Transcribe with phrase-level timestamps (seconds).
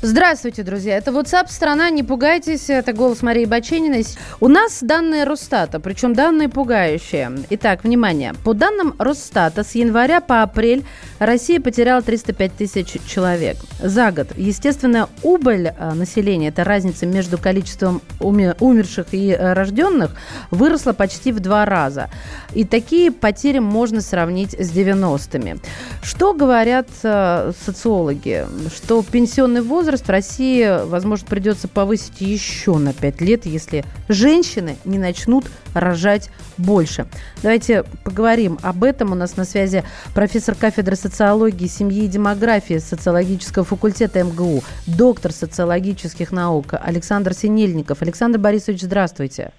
[0.00, 0.96] Здравствуйте, друзья.
[0.96, 2.70] Это WhatsApp страна, не пугайтесь.
[2.70, 4.06] Это голос Марии Бачениной.
[4.38, 7.32] У нас данные Росстата, причем данные пугающие.
[7.50, 8.32] Итак, внимание.
[8.44, 10.84] По данным Росстата, с января по апрель
[11.18, 14.28] Россия потеряла 305 тысяч человек за год.
[14.36, 20.14] Естественно, убыль а, населения, это разница между количеством умерших и э, рожденных,
[20.52, 22.08] выросла почти в два раза.
[22.54, 25.56] И такие потери можно сравнить с 90-ми.
[26.04, 28.46] Что говорят э, социологи?
[28.72, 34.98] Что пенсионный возраст возраст России, возможно, придется повысить еще на 5 лет, если женщины не
[34.98, 37.06] начнут рожать больше.
[37.42, 39.12] Давайте поговорим об этом.
[39.12, 46.32] У нас на связи профессор кафедры социологии, семьи и демографии социологического факультета МГУ, доктор социологических
[46.32, 48.02] наук Александр Синельников.
[48.02, 49.52] Александр Борисович, здравствуйте.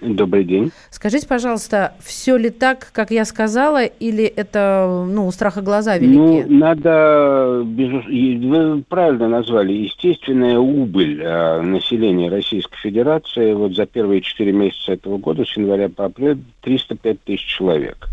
[0.00, 0.70] Добрый день.
[0.90, 6.44] Скажите, пожалуйста, все ли так, как я сказала, или это, ну, у страха глаза велики?
[6.46, 14.52] Ну, надо, вы правильно назвали, естественная убыль э, населения Российской Федерации вот за первые четыре
[14.52, 18.08] месяца этого года, с января по апрель, 305 тысяч человек.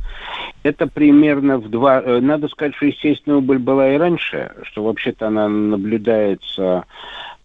[0.63, 2.01] Это примерно в два...
[2.01, 6.85] Э, надо сказать, что естественная убыль была и раньше, что вообще-то она наблюдается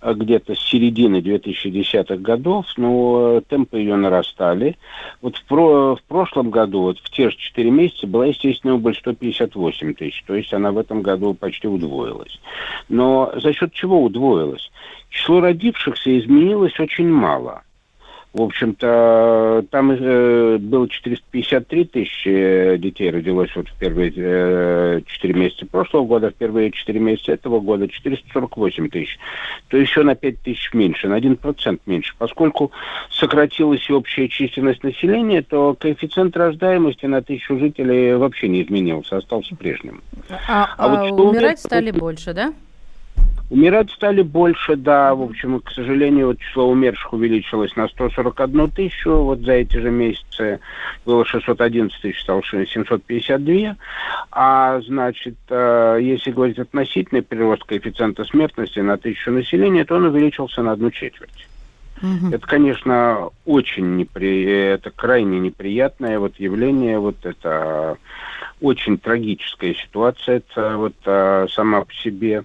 [0.02, 4.76] где-то с середины 2010-х годов, но темпы ее нарастали.
[5.22, 8.94] Вот в, про, в прошлом году, вот в те же 4 месяца, была, естественно, убыль
[8.94, 12.40] 158 тысяч, то есть она в этом году почти удвоилась.
[12.88, 14.70] Но за счет чего удвоилась?
[15.10, 17.62] Число родившихся изменилось очень мало–
[18.32, 25.64] в общем-то, там э, было 453 тысячи детей родилось вот в первые э, 4 месяца
[25.64, 29.18] прошлого года, в первые 4 месяца этого года 448 тысяч.
[29.68, 32.14] То еще на 5 тысяч меньше, на 1% меньше.
[32.18, 32.72] Поскольку
[33.10, 39.56] сократилась и общая численность населения, то коэффициент рождаемости на тысячу жителей вообще не изменился, остался
[39.56, 40.02] прежним.
[40.46, 41.56] А, а, а вот умирать умер...
[41.58, 42.52] стали больше, да?
[43.48, 45.14] Умирать стали больше, да.
[45.14, 49.12] В общем, к сожалению, вот число умерших увеличилось на 141 тысячу.
[49.12, 50.58] Вот за эти же месяцы
[51.04, 53.76] было 611 тысяч, стало 752.
[54.32, 60.62] А, значит, э, если говорить относительный прирост коэффициента смертности на тысячу населения, то он увеличился
[60.62, 61.46] на одну четверть.
[62.02, 62.34] Угу.
[62.34, 64.44] Это, конечно, очень непри...
[64.44, 67.96] это крайне неприятное вот явление, вот это
[68.60, 72.44] очень трагическая ситуация это вот а, сама по себе.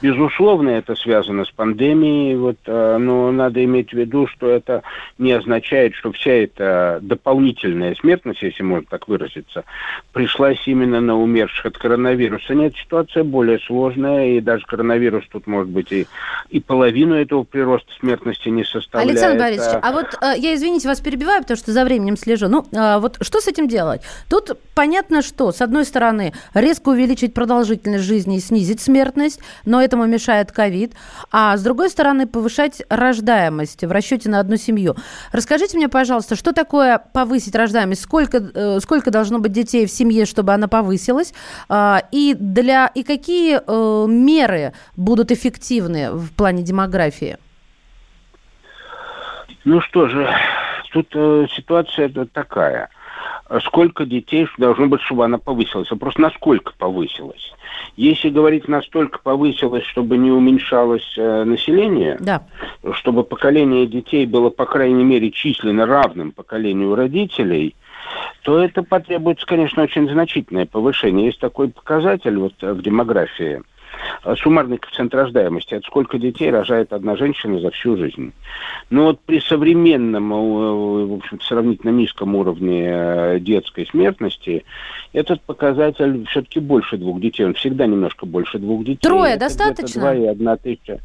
[0.00, 4.82] Безусловно, это связано с пандемией, вот, а, но надо иметь в виду, что это
[5.18, 9.64] не означает, что вся эта дополнительная смертность, если можно так выразиться,
[10.12, 12.54] пришлась именно на умерших от коронавируса.
[12.54, 16.06] Нет, ситуация более сложная, и даже коронавирус тут может быть и,
[16.50, 19.10] и половину этого прироста смертности не составляет.
[19.10, 22.48] Александр Борисович, а вот а, я, извините, вас перебиваю, потому что за временем слежу.
[22.48, 24.02] Ну, а, вот что с этим делать?
[24.30, 30.06] Тут понятно, что с одной стороны, резко увеличить продолжительность жизни и снизить смертность, но этому
[30.06, 30.94] мешает ковид,
[31.30, 34.96] а с другой стороны, повышать рождаемость в расчете на одну семью.
[35.32, 38.02] Расскажите мне, пожалуйста, что такое повысить рождаемость?
[38.02, 41.32] Сколько, э, сколько должно быть детей в семье, чтобы она повысилась?
[41.68, 47.38] Э, и, для, и какие э, меры будут эффективны в плане демографии?
[49.64, 50.28] Ну что же,
[50.92, 52.88] тут э, ситуация такая
[53.64, 55.90] сколько детей должно быть, чтобы она повысилась.
[55.90, 57.52] Вопрос, насколько повысилась.
[57.96, 62.46] Если говорить, настолько повысилась, чтобы не уменьшалось э, население, да.
[62.92, 67.74] чтобы поколение детей было, по крайней мере, численно равным поколению родителей,
[68.42, 71.26] то это потребуется, конечно, очень значительное повышение.
[71.26, 73.77] Есть такой показатель вот в демографии– Э,
[74.36, 78.32] суммарный коэффициент рождаемости, это сколько детей рожает одна женщина за всю жизнь.
[78.90, 84.64] Но вот при современном, э, в общем сравнительно низком уровне э, детской смертности,
[85.12, 87.44] этот показатель все-таки больше двух детей.
[87.44, 89.00] Он всегда немножко больше двух детей.
[89.00, 90.00] Трое это достаточно?
[90.00, 91.00] Два и одна тысяча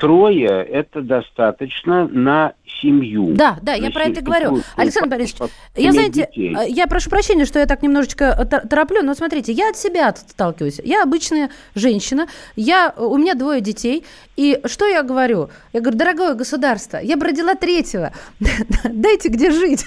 [0.00, 3.34] трое– это достаточно на семью.
[3.34, 4.60] Да, да, я про это говорю.
[4.76, 6.56] Александр Борисович, я, знаете, детей.
[6.56, 10.08] Э, я прошу прощения, что я так немножечко э, тороплю, но смотрите, я от себя
[10.08, 10.80] отталкиваюсь.
[10.82, 12.26] Я обычная женщина,
[12.56, 14.04] я, у меня двое детей,
[14.36, 15.50] и что я говорю?
[15.74, 18.12] Я говорю, дорогое государство, я бы родила третьего,
[18.84, 19.84] дайте где жить,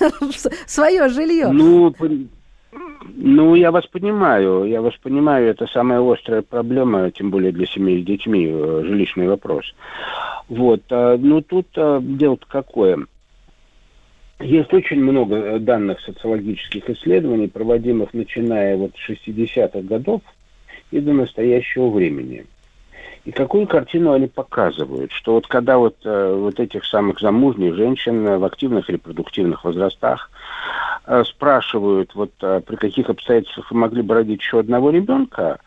[0.66, 1.48] свое жилье.
[1.48, 1.92] Ну,
[3.14, 8.02] ну, я вас понимаю, я вас понимаю, это самая острая проблема, тем более для семей
[8.02, 9.64] с детьми, э, жилищный вопрос.
[10.48, 13.06] Вот, а, ну тут а, дело-то какое.
[14.40, 20.22] есть очень много э, данных социологических исследований, проводимых начиная вот с 60-х годов
[20.90, 22.46] и до настоящего времени.
[23.24, 25.12] И какую картину они показывают?
[25.12, 30.61] Что вот когда вот, э, вот этих самых замужних женщин в активных репродуктивных возрастах э,
[31.26, 35.58] спрашивают, вот при каких обстоятельствах вы могли бы родить еще одного ребенка,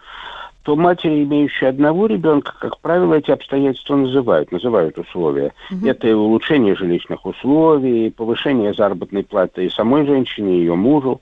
[0.64, 5.54] то матери, имеющие одного ребенка, как правило, эти обстоятельства называют, называют условия.
[5.70, 5.86] Угу.
[5.86, 11.22] Это и улучшение жилищных условий, и повышение заработной платы и самой женщине, и ее мужу,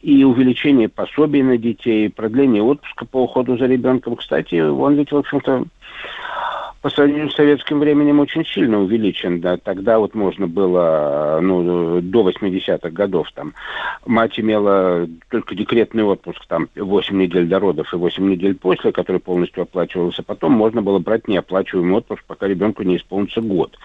[0.00, 4.14] и увеличение пособий на детей, и продление отпуска по уходу за ребенком.
[4.14, 5.64] Кстати, он ведь, в общем-то,
[6.84, 9.40] по сравнению с советским временем очень сильно увеличен.
[9.40, 9.56] Да.
[9.56, 13.54] Тогда вот можно было, ну, до 80-х годов там,
[14.04, 19.18] мать имела только декретный отпуск, там, 8 недель до родов и 8 недель после, который
[19.18, 20.22] полностью оплачивался.
[20.22, 23.78] Потом можно было брать неоплачиваемый отпуск, пока ребенку не исполнится год.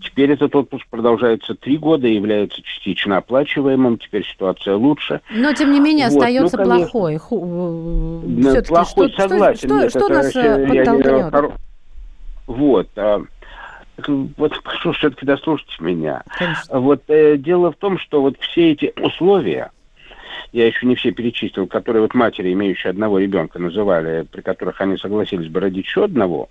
[0.00, 3.98] Теперь этот отпуск продолжается 3 года и является частично оплачиваемым.
[3.98, 5.20] Теперь ситуация лучше.
[5.30, 6.16] Но, тем не менее, вот.
[6.16, 7.18] остается ну, плохой.
[7.18, 8.22] Ху...
[8.66, 9.68] Плохой, что, согласен.
[9.68, 11.65] Что, что, что нас э, подтолкнет?
[12.56, 12.88] Вот.
[12.96, 13.22] А,
[14.06, 16.22] вот прошу все-таки дослушать меня.
[16.38, 16.80] Конечно.
[16.80, 19.70] Вот э, дело в том, что вот все эти условия,
[20.52, 24.96] я еще не все перечислил, которые вот матери, имеющие одного ребенка, называли, при которых они
[24.96, 26.48] согласились бы родить еще одного,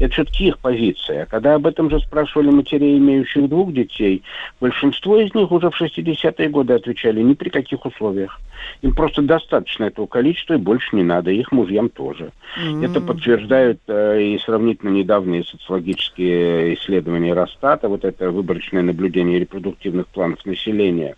[0.00, 1.26] это все-таки их позиция.
[1.26, 4.22] Когда об этом же спрашивали матерей, имеющих двух детей,
[4.60, 8.40] большинство из них уже в 60-е годы отвечали ни при каких условиях.
[8.82, 12.32] Им просто достаточно этого количества и больше не надо, их мужьям тоже.
[12.58, 12.84] Mm-hmm.
[12.84, 20.44] Это подтверждают э, и сравнительно недавние социологические исследования Росстата, вот это выборочное наблюдение репродуктивных планов
[20.46, 21.16] населения.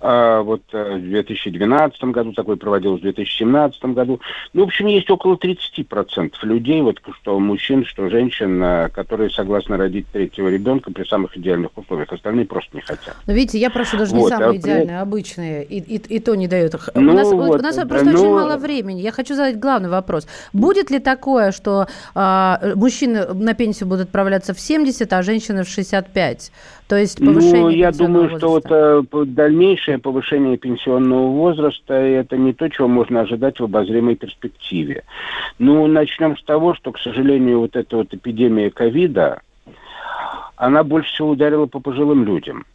[0.00, 4.20] А, вот э, в 2012 году такой проводилось, в 2017 году.
[4.52, 9.76] Ну, в общем, есть около 30% людей, вот что мужчин, что женщин, э, которые согласны
[9.76, 12.12] родить третьего ребенка при самых идеальных условиях.
[12.12, 13.16] Остальные просто не хотят.
[13.26, 16.18] Но видите, я прошу даже не вот, самые а идеальные, а обычные, и, и, и
[16.20, 16.74] то не дают.
[16.94, 18.20] Ну, у нас, вот, у нас просто ну...
[18.20, 19.00] очень мало времени.
[19.00, 20.26] Я хочу задать главный вопрос.
[20.52, 25.68] Будет ли такое, что а, мужчины на пенсию будут отправляться в 70, а женщины в
[25.68, 26.52] 65?
[26.90, 28.38] То есть ну, повышение Ну, я думаю, возраста.
[28.68, 34.16] что вот э, дальнейшее повышение пенсионного возраста– это не то, чего можно ожидать в обозримой
[34.16, 35.04] перспективе.
[35.60, 39.40] Ну, начнем с того, что, к сожалению, вот эта вот эпидемия ковида,
[40.56, 42.66] она больше всего ударила по пожилым людям.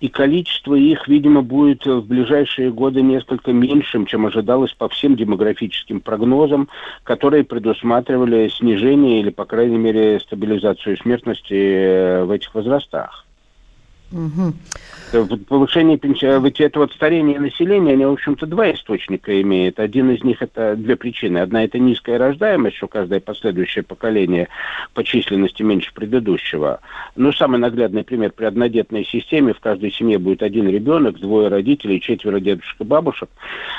[0.00, 6.00] И количество их, видимо, будет в ближайшие годы несколько меньшим, чем ожидалось по всем демографическим
[6.00, 6.68] прогнозам,
[7.02, 13.26] которые предусматривали снижение или, по крайней мере, стабилизацию смертности э, в этих возрастах.
[14.10, 14.54] Угу.
[15.48, 19.78] Повышение пенсии, ведь это вот старение населения, они, в общем-то, два источника имеют.
[19.80, 21.38] Один из них это две причины.
[21.38, 24.48] Одна это низкая рождаемость, что каждое последующее поколение
[24.94, 26.80] по численности меньше предыдущего.
[27.16, 32.00] Ну, самый наглядный пример при однодетной системе в каждой семье будет один ребенок, двое родителей,
[32.00, 33.28] четверо дедушек и бабушек.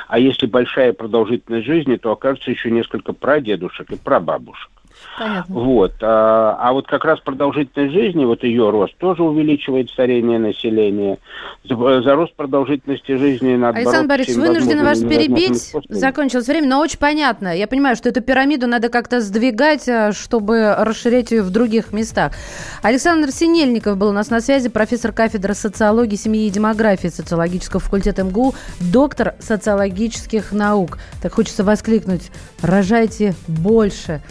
[0.08, 4.70] А если большая продолжительность жизни, то окажется еще несколько прадедушек и прабабушек.
[5.20, 5.56] Понятно.
[5.56, 5.94] Вот.
[6.02, 11.18] А, а вот как раз продолжительность жизни, вот ее рост, тоже увеличивает старение населения.
[11.66, 15.74] За, за рост продолжительности жизни надо Александр Борисович, вынуждены вас перебить.
[15.90, 17.56] Закончилось время, но очень понятно.
[17.56, 22.34] Я понимаю, что эту пирамиду надо как-то сдвигать, а, чтобы расширять ее в других местах.
[22.82, 28.24] Александр Синельников был у нас на связи, профессор кафедры социологии, семьи и демографии социологического факультета
[28.24, 30.98] МГУ, доктор социологических наук.
[31.22, 34.22] Так хочется воскликнуть, рожайте больше.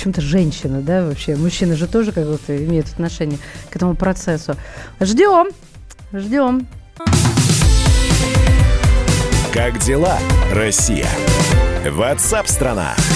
[0.00, 1.36] Почему-то женщина, да, вообще.
[1.36, 3.38] Мужчины же тоже как то имеют отношение
[3.68, 4.56] к этому процессу.
[4.98, 5.48] Ждем,
[6.10, 6.66] ждем.
[9.52, 10.18] Как дела,
[10.54, 11.08] Россия?
[11.86, 12.94] Ватсап-страна!
[12.96, 13.09] страна